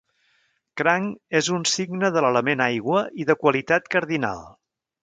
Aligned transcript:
Cranc 0.81 1.37
és 1.41 1.51
un 1.57 1.67
signe 1.73 2.11
de 2.17 2.25
l'element 2.27 2.67
aigua 2.71 3.07
i 3.25 3.31
de 3.33 3.39
qualitat 3.45 3.97
cardinal. 3.97 4.45